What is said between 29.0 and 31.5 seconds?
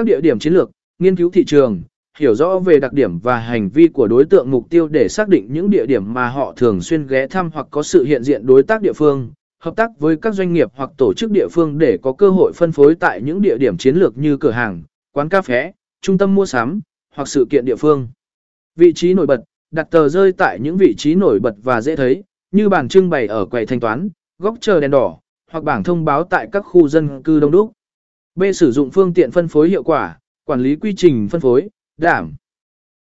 tiện phân phối hiệu quả, quản lý quy trình phân